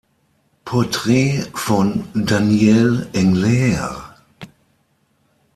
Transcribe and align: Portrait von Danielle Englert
Portrait 0.65 1.45
von 1.53 2.05
Danielle 2.15 3.07
Englert 3.13 4.15